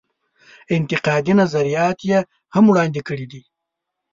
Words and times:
انتقادي 0.75 1.33
نظرات 1.41 1.99
یې 2.09 2.19
هم 2.53 2.63
وړاندې 2.69 3.01
کړي 3.07 3.25
دي. 3.31 3.41